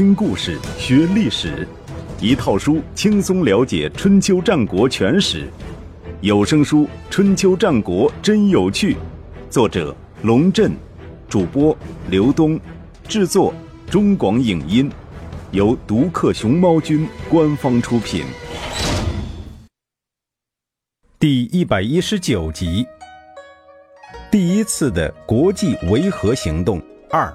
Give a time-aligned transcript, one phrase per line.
[0.00, 1.68] 听故事学历史，
[2.22, 5.46] 一套书轻松了解春秋战国全史。
[6.22, 8.94] 有声书《春秋战国真有趣》，
[9.50, 10.72] 作者龙震，
[11.28, 11.76] 主播
[12.08, 12.58] 刘东，
[13.06, 13.52] 制作
[13.90, 14.90] 中广影音，
[15.50, 18.24] 由独克熊猫君官方出品。
[21.18, 22.86] 第一百一十九集，
[24.30, 26.80] 第一次的国际维和行动
[27.10, 27.30] 二。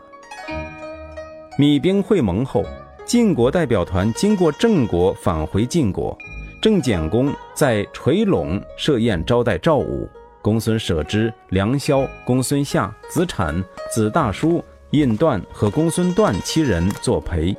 [1.57, 2.65] 米兵会盟后，
[3.05, 6.17] 晋国代表团经过郑国返回晋国。
[6.61, 10.09] 郑简公在垂陇设宴招待赵武、
[10.41, 17.55] 公孙舍之、梁萧、公孙夏、子产、子大叔、印段和公孙段七人作陪。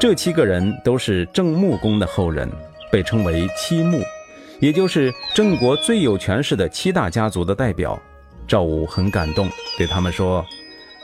[0.00, 2.48] 这七个人都是郑穆公的后人，
[2.92, 4.00] 被称为七穆，
[4.60, 8.00] 也就是郑国最有权势的七大家族的代表。
[8.46, 10.46] 赵武很感动，对他们说。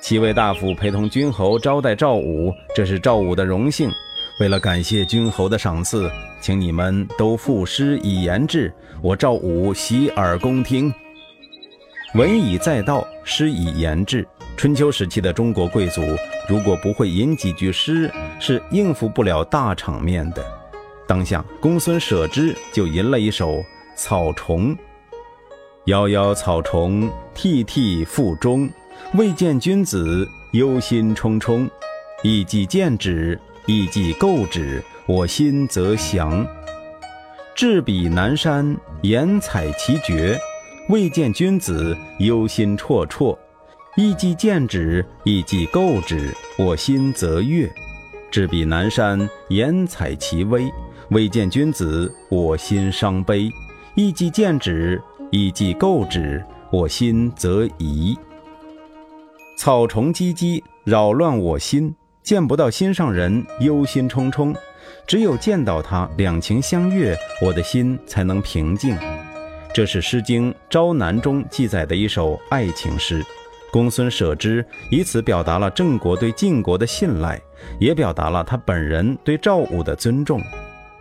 [0.07, 3.91] 七位大夫陪同君侯招待赵武，这是赵武的荣幸。
[4.39, 6.09] 为了感谢君侯的赏赐，
[6.41, 8.73] 请你们都赋诗以言志，
[9.03, 10.95] 我赵武洗耳恭听。
[12.15, 14.25] 文以载道，诗以言志。
[14.57, 16.01] 春秋时期的中国贵族，
[16.49, 20.47] 如果不会吟几句诗，是应付不了大场面的。
[21.09, 23.55] 当下，公孙舍之就吟了一首
[23.97, 24.73] 《草虫》
[25.93, 28.71] ：“夭夭草虫，涕涕腹中。”
[29.15, 31.69] 未见君子，忧心忡忡；
[32.23, 36.45] 亦既见止，亦既构止，我心则降。
[37.55, 40.39] 至彼南山，言采其绝。
[40.89, 43.37] 未见君子，忧心忡忡；
[43.97, 47.71] 亦既见止，亦既构止，我心则悦。
[48.31, 50.69] 至彼南山，言采其微。
[51.11, 53.51] 未见君子，我心伤悲；
[53.95, 58.19] 亦既见止，亦既构止，我心则疑。
[59.67, 61.93] 草虫唧唧，扰乱我心。
[62.23, 64.55] 见不到心上人，忧心忡忡；
[65.09, 68.97] 只有见到他，两情相悦，我的心才能平静。
[69.75, 73.25] 这是《诗经·朝南》中记载的一首爱情诗。
[73.73, 77.43] 公孙舍之以此表达了郑国对晋国的信赖，
[77.81, 80.41] 也表达了他本人对赵武的尊重。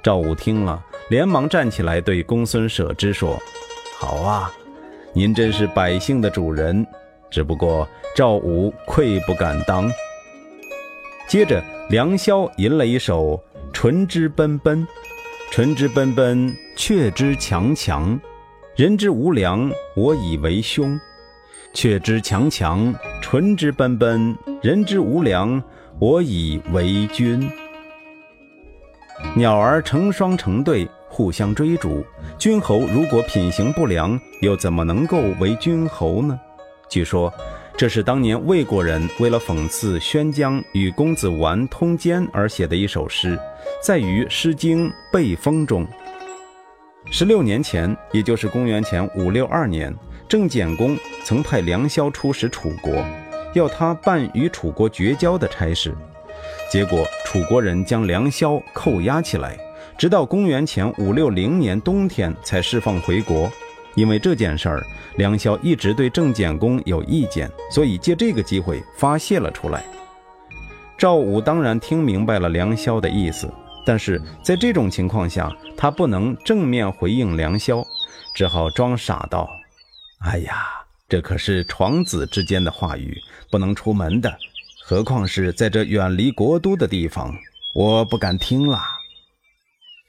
[0.02, 3.40] 赵武听了，连忙站起来对公孙舍之说
[4.00, 4.52] ：“好啊，
[5.14, 6.84] 您真是百姓的主人。”
[7.30, 9.92] 只不过赵武愧不敢当。
[11.28, 13.38] 接着，梁萧吟了一首
[13.74, 14.86] 《唇之奔奔》
[15.52, 18.20] ：“唇之奔奔，却之强强，
[18.76, 21.00] 人之无良，我以为凶。
[21.74, 25.62] 却之强强，唇之奔奔，人之无良，
[26.00, 27.50] 我以为君。”
[29.36, 32.06] 鸟儿成双成对，互相追逐。
[32.38, 36.40] 君侯如果品行不良，又怎么能够为君侯呢？
[36.90, 37.34] 据说，
[37.76, 43.38] 这是当年魏国人为了讽刺宣姜与公子完通奸而写的一首诗，
[43.84, 45.86] 在于《诗经·背风》中。
[47.12, 49.94] 十六年前，也就是公元前五六二年，
[50.28, 53.04] 郑简公曾派梁萧出使楚国，
[53.54, 55.94] 要他办与楚国绝交的差事，
[56.72, 59.58] 结果楚国人将梁萧扣押起来，
[59.98, 63.52] 直到公元前五六零年冬天才释放回国。
[63.96, 64.86] 因为这件事儿，
[65.18, 69.84] 梁萧一直对郑简公有意见，所以借这个机会发泄了出来。
[70.98, 73.52] 赵武当然听明白了梁萧的意思，
[73.86, 77.86] 但是在这种情况下，他不能正面回应梁萧，
[78.34, 79.50] 只好装傻道
[80.20, 80.68] ：“哎呀，
[81.08, 83.18] 这可是床子之间的话语，
[83.52, 84.38] 不能出门的，
[84.86, 87.34] 何况是在这远离国都的地方，
[87.74, 88.82] 我不敢听了。”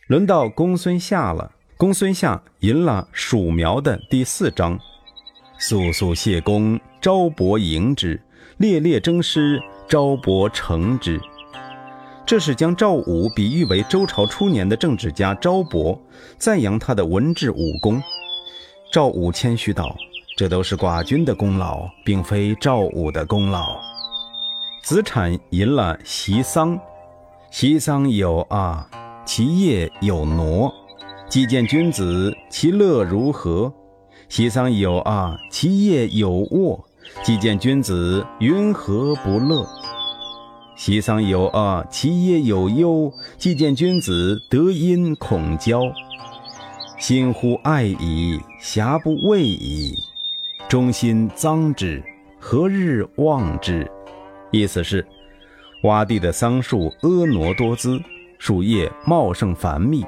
[0.08, 1.52] 轮到公孙夏了。
[1.78, 4.78] 公孙夏吟了《蜀苗》的第四章
[5.60, 8.18] ：“肃肃谢公，昭伯迎之；
[8.56, 11.20] 烈烈征师，昭伯成之。”
[12.24, 16.00] 这是将赵武比喻为周朝初年的政治家昭伯，
[16.38, 18.02] 赞扬他的文治武功。
[18.90, 19.94] 赵武谦虚道
[20.34, 23.78] ：“这都是寡君的功劳，并非赵武的功劳。”
[24.82, 26.74] 子产吟了《席桑》
[27.52, 28.88] ：“席桑有啊，
[29.26, 30.72] 其叶有挪。”
[31.28, 33.72] 既见君子，其乐如何？
[34.28, 36.82] 席桑有啊，其叶有沃。
[37.22, 39.66] 既见君子，云何不乐？
[40.76, 43.12] 席桑有啊，其叶有忧。
[43.36, 45.82] 既见君子，德音恐交。
[46.98, 49.98] 心乎爱矣，遐不畏矣。
[50.68, 52.02] 中心脏之，
[52.38, 53.90] 何日忘之？
[54.52, 55.04] 意思是，
[55.82, 58.00] 洼地的桑树婀娜多姿，
[58.38, 60.04] 树叶茂盛繁密。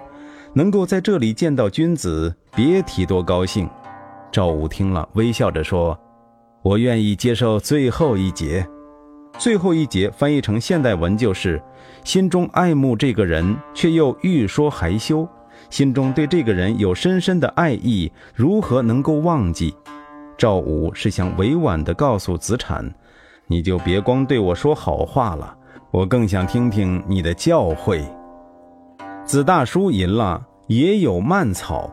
[0.59, 3.71] 能够在这里见到君子，别提多高兴。
[4.33, 5.97] 赵武听了，微笑着说
[6.63, 8.67] ：“我愿意接受最后一节。”
[9.39, 11.63] 最后一节翻译成现代文就是
[12.03, 15.25] ：“心中爱慕这个人，却又欲说还休；
[15.71, 19.73] 心中对这个人有深深的爱意，如何能够忘记？”
[20.37, 22.93] 赵武是想委婉地告诉子产
[23.47, 25.57] ：“你就别光对我说好话了，
[25.93, 28.05] 我更想听听你的教诲。”
[29.25, 31.91] 子大叔吟了：“也有蔓草，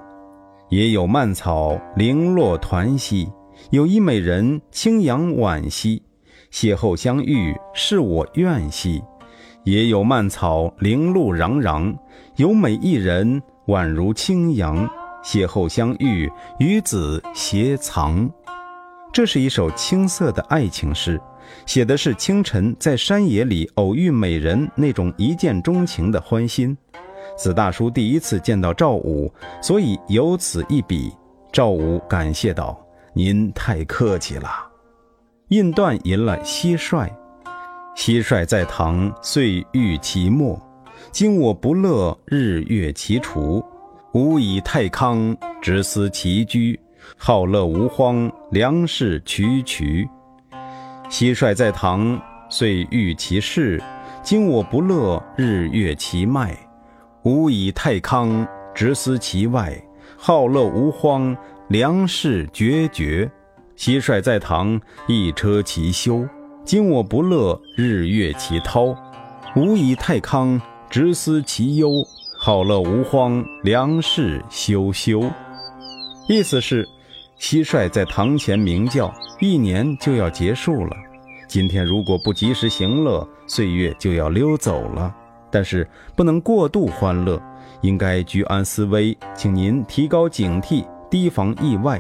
[0.70, 3.26] 也有蔓草零落团兮；
[3.72, 6.04] 有一美人轻扬婉兮。”
[6.52, 9.02] 邂逅相遇，是我愿兮；
[9.64, 11.96] 也有蔓草零露攘攘，
[12.36, 14.88] 有美一人宛如清扬。
[15.24, 16.30] 邂逅相遇，
[16.60, 18.30] 与子偕藏。
[19.14, 21.20] 这是一首青涩的爱情诗，
[21.66, 26.78] 写的是清晨在山野里偶遇美人那种一见钟情的欢心。
[27.38, 31.12] 子大叔第一次见到赵武，所以有此一笔。
[31.52, 32.78] 赵武感谢道
[33.14, 34.50] ：“您太客气了。”
[35.50, 37.10] 印段吟了蟋蟀，
[37.96, 40.60] 蟋蟀在堂，岁欲其末。
[41.12, 43.64] 今我不乐，日月其除。
[44.14, 46.80] 吾以太康，直思其居。
[47.18, 50.10] 好乐无荒，粮食渠渠。
[51.10, 53.82] 蟋蟀在堂，岁欲其事。
[54.24, 56.58] 今我不乐，日月其迈。
[57.26, 59.76] 吾以太康，直思其外。
[60.16, 61.36] 好乐无荒，
[61.70, 63.28] 良事决绝。
[63.76, 66.24] 蟋蟀在堂，一车其修。
[66.64, 68.96] 今我不乐，日月其涛。
[69.56, 71.90] 吾以太康，直思其忧。
[72.40, 75.24] 好乐无荒，良事修修。
[76.30, 76.88] 意思是，
[77.40, 80.96] 蟋蟀在堂前鸣叫，一年就要结束了。
[81.48, 85.12] 今天如果不及时行乐，岁月就要溜走了。
[85.56, 85.88] 但是
[86.18, 87.42] 不能过度欢乐，
[87.80, 91.98] 应该居安思危，请您提高警惕，提防意外。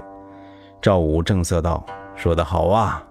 [0.81, 1.81] 赵武正色道
[2.17, 3.01] ：“说得好啊，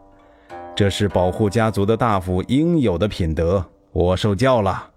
[0.76, 4.90] 这是保护家族的大夫应有的品德，我受教了。”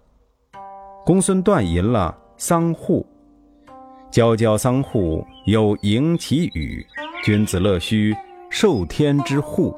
[1.02, 3.06] 公孙段吟了桑户
[4.12, 6.86] ：“皎皎桑户，有迎其羽。
[7.24, 8.14] 君子乐须
[8.50, 9.74] 受天之护。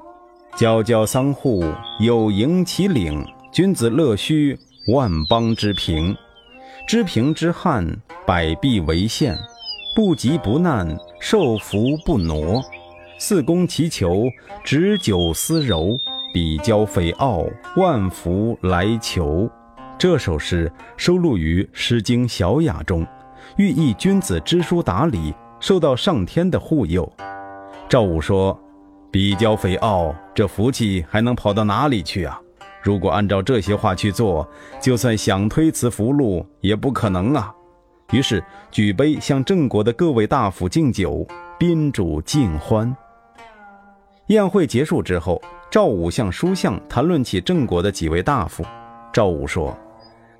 [0.57, 1.63] 皎皎桑户，
[2.01, 3.25] 有迎其领。
[3.53, 6.17] 君子乐须万邦之平。
[6.87, 7.87] 知平之汉，
[8.27, 9.39] 百弊为限。
[9.95, 12.63] 不急不难，受福不挪。”
[13.19, 14.25] 四公祈求，
[14.65, 15.99] 执酒思柔，
[16.33, 17.45] 比交匪傲，
[17.77, 19.49] 万福来求。
[19.99, 23.07] 这首诗收录于《诗经·小雅》中，
[23.57, 27.11] 寓意君子知书达理，受到上天的护佑。
[27.91, 28.59] 赵武说
[29.13, 32.41] ：“比交匪傲，这福气还能跑到哪里去啊？
[32.83, 34.49] 如果按照这些话去做，
[34.81, 37.53] 就算想推辞福禄，也不可能啊。”
[38.13, 38.43] 于是
[38.73, 41.25] 举杯向郑国的各位大夫敬酒，
[41.59, 42.97] 宾主尽欢。
[44.27, 45.41] 宴会结束之后，
[45.71, 48.65] 赵武向书相谈论起郑国的几位大夫。
[49.13, 49.77] 赵武说：“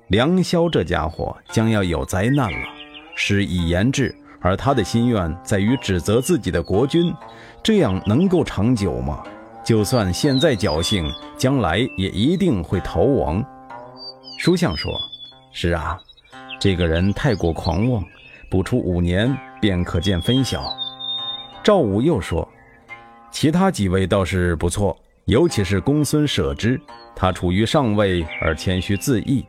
[0.07, 2.67] 梁萧这家伙将要有灾难了，
[3.15, 7.13] 事已言至，而他的心愿在于指责自己的国君，
[7.63, 9.23] 这样能够长久吗？
[9.63, 13.43] 就算现在侥幸，将来也一定会逃亡。”
[14.37, 14.91] 书相说
[15.53, 15.99] ：“是啊，
[16.59, 18.03] 这个人太过狂妄，
[18.49, 20.63] 不出五年便可见分晓。”
[21.63, 22.47] 赵武又说。
[23.33, 24.93] 其他几位倒是不错，
[25.23, 26.77] 尤其是公孙舍之，
[27.15, 29.45] 他处于上位而谦虚自意，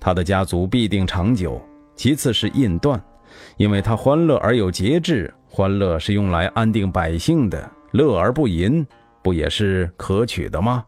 [0.00, 1.60] 他的家族必定长久。
[1.94, 2.98] 其次是印段，
[3.58, 8.84] 因为他欢乐而有节制，欢乐是用来安定百姓的，乐而不淫，
[9.22, 10.84] 不也是可取的吗？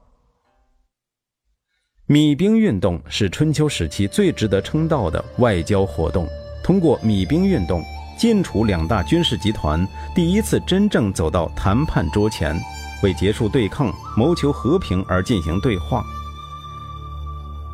[2.06, 6.26] 米兵运动是春秋时期最值得称道的外交活动，
[6.62, 7.82] 通过米兵运动。
[8.18, 12.54] 晋楚两大军事集团第一次真正走到谈判桌前，
[13.02, 16.04] 为结束对抗、谋求和平而进行对话。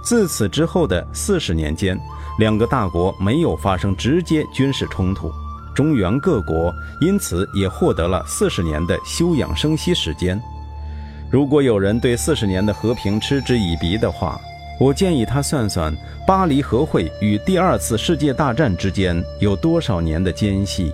[0.05, 1.99] 自此之后的四十年间，
[2.39, 5.33] 两个大国没有发生直接军事冲突，
[5.77, 10.41] 中原各国因此也获得了四十年的休养生息时间。
[11.31, 14.41] 如果有人对四十年的和平嗤之以鼻的话，
[14.81, 15.95] 我建议他算算
[16.27, 20.91] 巴黎和会与第二次世界大战之间有多少年的间隙。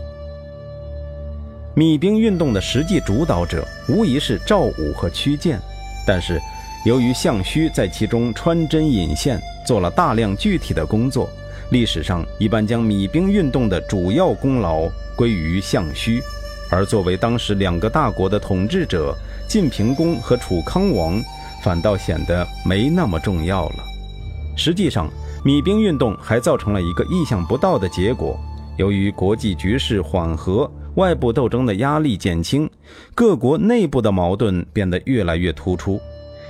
[1.75, 5.61] 米兵运动的实际主导者无疑是赵武和屈建，
[6.05, 6.41] 但是
[6.85, 11.31] 由于项须在其中穿针引线，做了大量具体的工作，
[11.73, 14.87] 历史上一般将米兵运动的主要功劳
[15.17, 16.21] 归于项须，
[16.71, 19.17] 而作为当时两个大国的统治者，
[19.49, 21.21] 晋平公和楚康王。
[21.65, 23.77] 反倒显得没那么重要了。
[24.57, 25.09] 实际上，
[25.45, 28.37] 米兵运动还造成了一个意想不到的结果：
[28.77, 32.69] 由于国际局势缓和，外部斗争的压力减轻，
[33.15, 36.01] 各国内部的矛盾变得越来越突出。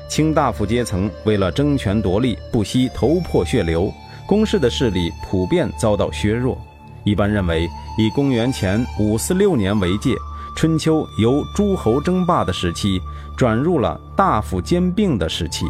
[0.08, 3.92] 卿大夫阶层为了争权夺利，不惜头破血流，
[4.26, 6.56] 宫室的势力普遍遭到削弱。
[7.04, 10.14] 一般认为，以公元前五四六年为界，
[10.56, 13.00] 春秋由诸侯争霸的时期
[13.36, 15.66] 转入了大夫兼并的时期。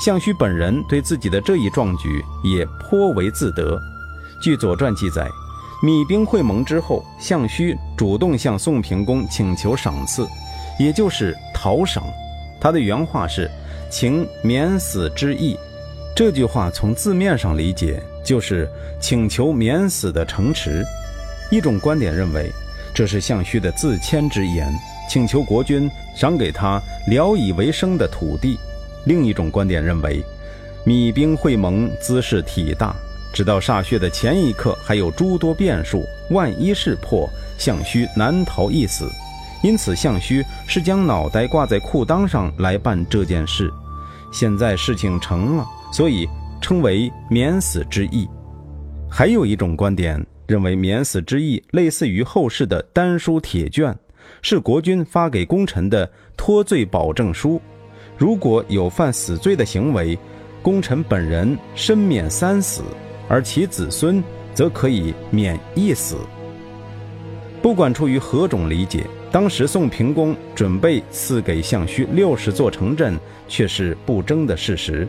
[0.00, 3.78] 项须本人对自己的这一壮举也颇为自得。
[4.40, 5.28] 据《左传》记载，
[5.82, 10.26] 米兵会盟之后，项须主动向宋平公请求赏赐，
[10.78, 12.02] 也就是讨赏。
[12.60, 13.50] 他的原话是
[13.90, 15.58] “请免死之意”。
[16.18, 20.84] 这句话从字面上理解，就是请求免死的城池。
[21.48, 22.50] 一种观点认为，
[22.92, 24.68] 这是项须的自谦之言，
[25.08, 28.58] 请求国君赏给他聊以为生的土地。
[29.04, 30.20] 另一种观点认为，
[30.84, 32.92] 米兵会盟姿势体大，
[33.32, 39.08] 直到歃血的前一刻还有诸多变数，万一是破，项须难逃一死。
[39.62, 43.72] 因此，项须是将脑袋挂在裤裆上来办这件事。
[44.32, 46.28] 现在事情成了，所以
[46.60, 48.28] 称为免死之意。
[49.10, 53.96] 还有一种观点认为，免死之意类似于后世的丹书铁卷，
[54.42, 57.60] 是国君发给功臣的脱罪保证书。
[58.16, 60.18] 如果有犯死罪的行为，
[60.62, 62.82] 功臣本人身免三死，
[63.28, 66.16] 而其子孙则可以免一死。
[67.62, 75.06] 不管出于何种理解，当时宋平公准备赐给项须六十座城镇，却是不争的事实。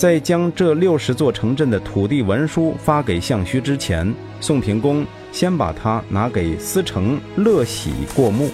[0.00, 8.48] 在将这六十座城镇的土地文书发给项须之前，宋平公先把它拿给司城乐喜过目。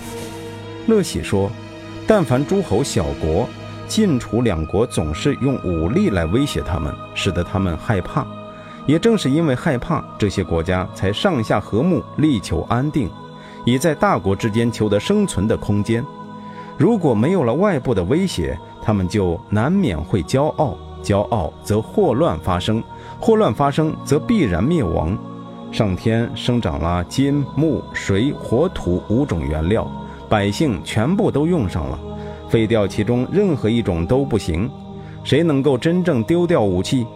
[0.88, 1.48] 乐喜说。
[2.04, 3.48] 但凡诸侯小国，
[3.86, 8.26] 晋楚两国总是用武力来威胁他们，使得他们害怕。
[8.84, 13.08] 也正是因为害怕，这些国家才上下和睦，力求安定，
[13.64, 16.04] 以在大国之间求得生存的空间。
[16.76, 20.76] 如果没有了外部的威胁，他们就难免会骄傲，
[21.06, 22.82] 骄傲则祸乱发生，
[23.20, 25.16] 祸乱发生则必然灭亡。
[25.70, 29.88] 上天生长了金木水火土五种原料。
[30.28, 31.96] 百姓全部都用上了，
[32.48, 34.68] 废掉其中任何一种都不行。
[35.22, 37.06] 谁能够真正丢掉武器？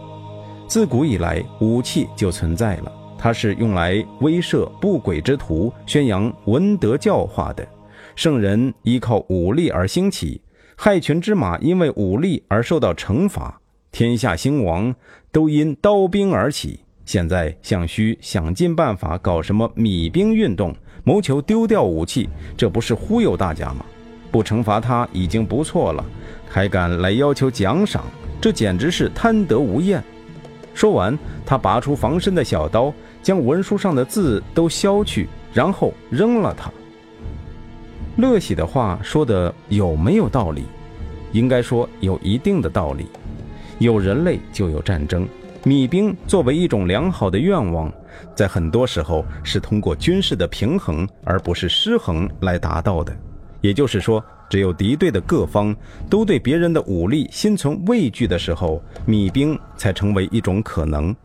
[0.65, 7.67] 自古以来，武器就存在了，它是用来威慑不轨之徒、宣扬文德教化的。
[8.15, 10.41] 圣人依靠武力而兴起，
[10.77, 13.60] 害群之马因为武力而受到惩罚，
[13.91, 14.93] 天下兴亡
[15.31, 16.79] 都因刀兵而起。
[17.05, 20.75] 现在项须想尽办法搞什么米兵运动。
[21.03, 23.83] 谋求丢掉武器，这不是忽悠大家吗？
[24.29, 26.05] 不惩罚他已经不错了，
[26.47, 28.05] 还敢来要求奖赏，
[28.39, 30.01] 这简直是贪得无厌。
[30.75, 32.93] 说完，他拔出防身的小刀，
[33.23, 36.71] 将文书上的字都削去，然后扔了它。
[38.17, 40.65] 乐喜的话说的有没有道理？
[41.31, 43.07] 应该说有一定的道理。
[43.81, 45.27] 有人类就有战争，
[45.63, 47.91] 米兵作为一种良好的愿望。
[48.35, 53.11] 在很多时候是通过军事的平衡，而不是失衡来达到的。
[53.59, 55.75] 也就是说，只有敌对的各方
[56.07, 61.15] 都对别人的武力心存畏惧的时候，米兵才成为一种可能。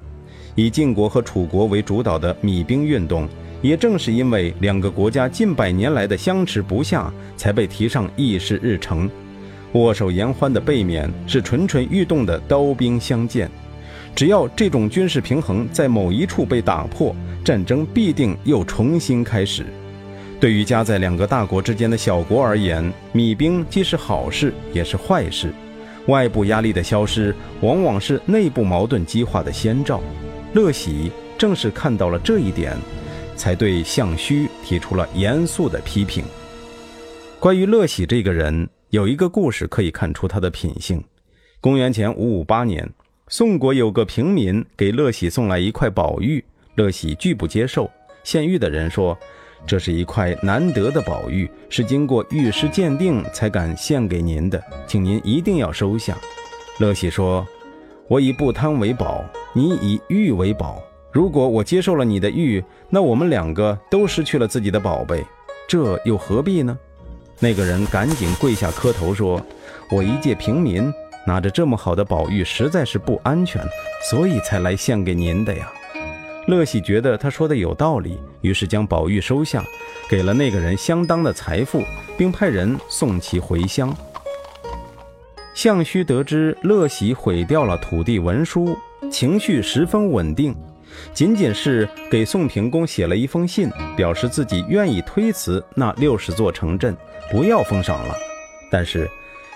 [0.55, 3.29] 以晋国和楚国为主导的米兵运动，
[3.61, 9.11] 也正是因为两个国家近百年来的相持不下，才被提上议事日程。
[9.79, 13.51] 握手言欢的背面是蠢蠢欲动的刀兵相见。
[14.15, 17.15] 只要这种军事平衡在某一处被打破，
[17.45, 19.67] 战争必定又重新开始。
[20.41, 25.53] 对于夹在两个大国之间的小国而言，米兵既是好事也是坏事。
[26.07, 30.01] 外部压力的消失，往往是内部矛盾激化的先兆。
[30.53, 32.77] 乐喜正是看到了这一点，
[33.35, 36.25] 才对项须提出了严肃的批评。
[37.41, 41.03] 关于乐喜这个人，有一个故事可以看出他的品性。
[41.61, 42.89] 公元前五五八年。
[43.29, 46.45] 宋国有个平民给乐喜送来一块宝玉，
[46.77, 47.91] 乐喜拒不接受。
[48.23, 49.19] 献玉的人说
[49.67, 56.17] ：“这是一块难得的宝玉，是经过玉师鉴定才敢献给您的，请您一定要收下。”
[56.79, 57.45] 乐喜说
[58.07, 60.81] ：“我以不贪为宝，你以玉为宝。
[61.11, 65.25] 如果我接受了你的玉，那我们两个都失去了自己的宝贝，
[65.67, 66.79] 这又何必呢？”
[67.39, 69.41] 那个人赶紧跪下磕头说
[69.91, 70.93] ：“我一介平民。”
[71.27, 73.61] 拿着这么好的宝玉实在是不安全，
[74.09, 75.69] 所以才来献给您的呀。
[76.47, 79.65] 乐喜觉得他说的有道理，于是将宝玉收下，
[80.09, 81.83] 给了那个人相当的财富，
[82.17, 83.93] 并派人送其回乡。
[85.53, 88.79] 项须得知乐喜毁掉了土地文书，
[89.11, 90.55] 情绪十分稳定，
[91.13, 96.97] 仅仅是给宋平公写了一封信，表示自己愿意推辞那六十座城镇，
[97.31, 98.15] 不要封赏了。
[98.71, 99.09] 但是。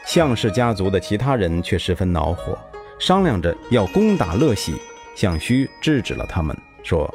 [0.07, 2.59] 项氏家族的其他人却十分恼火，
[2.99, 4.75] 商量着要攻打乐喜。
[5.15, 7.09] 项须制止了他们，说：“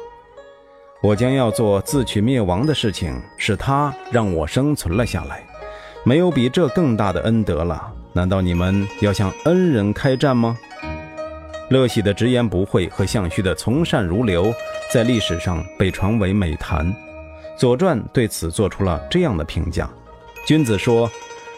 [1.02, 5.44] 我将要做自取灭亡的事情，是他让我生存了下来，
[6.04, 7.92] 没有比这更大的恩德了。
[8.12, 10.56] 难道你们要向恩人开战吗？”
[11.68, 14.54] 乐喜的直言不讳和项须的从善如流，
[14.92, 16.86] 在历史上被传为美谈。
[17.56, 19.90] 《左传》对此做出了这样的评价：
[20.46, 21.10] 君子说，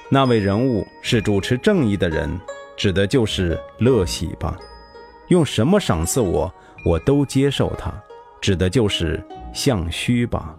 [0.08, 2.40] 那位人物是主持正义的人，
[2.76, 4.56] 指的就是乐喜吧。
[5.28, 6.50] 用什么赏赐我，
[6.86, 7.92] 我都接受他，
[8.40, 9.22] 指的就是
[9.52, 10.56] 项须吧。